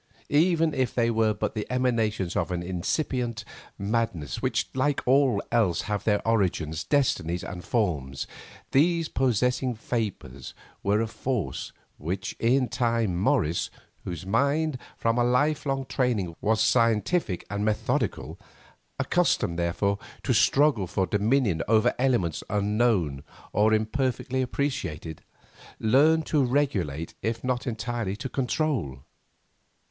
[0.33, 3.45] Even if they were but the emanations of an incipient
[3.77, 8.25] madness which like all else have their origins, destinies, and forms,
[8.71, 13.69] these possessing vapours were a force, which in time Morris,
[14.03, 18.39] whose mind from a lifelong training was scientific and methodical,
[18.97, 23.21] accustomed, moreover, to struggle for dominion over elements unknown
[23.53, 25.21] or imperfectly appreciated,
[25.79, 29.03] learned to regulate if not entirely to control.